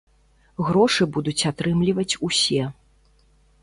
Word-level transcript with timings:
Грошы 0.69 1.03
будуць 1.19 1.45
атрымліваць 1.51 2.11
усе. 2.31 2.63